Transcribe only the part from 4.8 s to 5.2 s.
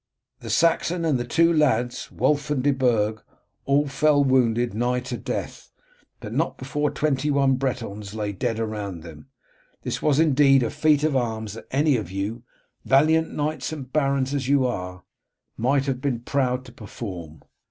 nigh to